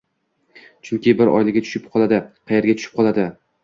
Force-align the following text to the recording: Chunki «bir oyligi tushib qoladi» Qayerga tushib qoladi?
Chunki 0.89 1.15
«bir 1.21 1.31
oyligi 1.35 1.65
tushib 1.69 1.87
qoladi» 1.93 2.23
Qayerga 2.35 2.81
tushib 2.83 3.01
qoladi? 3.01 3.33